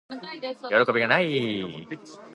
[0.71, 1.67] よろこびがない
[2.21, 2.27] ～